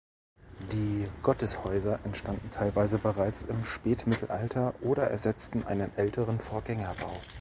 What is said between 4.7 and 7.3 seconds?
oder ersetzen einen älteren Vorgängerbau.